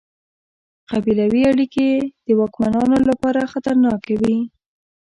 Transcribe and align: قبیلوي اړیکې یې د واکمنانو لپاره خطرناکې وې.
قبیلوي 0.89 1.41
اړیکې 1.51 1.83
یې 1.91 1.99
د 2.25 2.27
واکمنانو 2.39 2.97
لپاره 3.09 3.49
خطرناکې 3.51 4.15
وې. 4.21 4.37